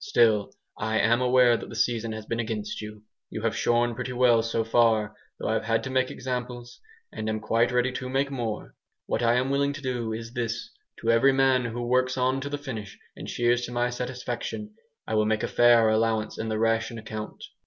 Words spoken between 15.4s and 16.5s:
a fair allowance in